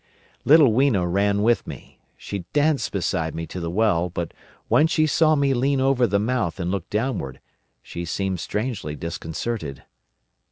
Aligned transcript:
"Little 0.45 0.73
Weena 0.73 1.07
ran 1.07 1.43
with 1.43 1.67
me. 1.67 1.99
She 2.17 2.45
danced 2.53 2.91
beside 2.91 3.35
me 3.35 3.45
to 3.45 3.59
the 3.59 3.69
well, 3.69 4.09
but 4.09 4.33
when 4.67 4.87
she 4.87 5.05
saw 5.05 5.35
me 5.35 5.53
lean 5.53 5.79
over 5.79 6.07
the 6.07 6.17
mouth 6.17 6.59
and 6.59 6.71
look 6.71 6.89
downward, 6.89 7.39
she 7.83 8.03
seemed 8.03 8.39
strangely 8.39 8.95
disconcerted. 8.95 9.83